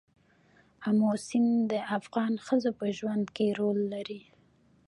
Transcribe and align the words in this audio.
آمو 0.87 1.11
سیند 1.27 1.59
د 1.71 1.73
افغان 1.97 2.33
ښځو 2.45 2.71
په 2.79 2.85
ژوند 2.97 3.25
کې 3.35 3.45
رول 3.59 3.79
لري. 3.93 4.21